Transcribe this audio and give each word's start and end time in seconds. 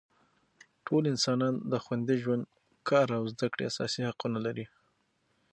ټول 0.85 1.03
انسانان 1.13 1.53
د 1.71 1.73
خوندي 1.83 2.17
ژوند، 2.23 2.43
کار 2.89 3.07
او 3.17 3.23
زده 3.33 3.47
کړې 3.53 3.63
اساسي 3.71 4.01
حقونه 4.09 4.39
لري. 4.45 4.65